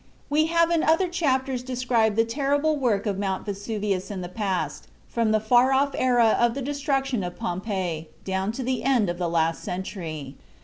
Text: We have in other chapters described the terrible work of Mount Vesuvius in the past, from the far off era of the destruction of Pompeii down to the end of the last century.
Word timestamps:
We 0.31 0.47
have 0.47 0.71
in 0.71 0.81
other 0.81 1.07
chapters 1.07 1.61
described 1.61 2.15
the 2.15 2.25
terrible 2.25 2.75
work 2.75 3.05
of 3.05 3.19
Mount 3.19 3.45
Vesuvius 3.45 4.09
in 4.09 4.21
the 4.21 4.29
past, 4.29 4.87
from 5.07 5.31
the 5.31 5.39
far 5.39 5.73
off 5.73 5.93
era 5.95 6.35
of 6.39 6.55
the 6.55 6.61
destruction 6.63 7.23
of 7.23 7.37
Pompeii 7.37 8.09
down 8.25 8.51
to 8.53 8.63
the 8.63 8.83
end 8.83 9.11
of 9.11 9.19
the 9.19 9.29
last 9.29 9.63
century. 9.63 10.37